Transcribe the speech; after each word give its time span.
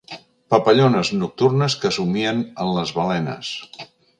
Papallones 0.53 1.11
nocturnes 1.17 1.77
que 1.83 1.93
somien 1.99 2.43
en 2.65 2.75
les 2.79 2.95
balenes. 2.99 3.53